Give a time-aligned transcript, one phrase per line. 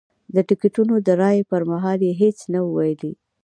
[0.35, 3.13] د ټکټونو د راکړې پر مهال یې هېڅ نه وو ویلي.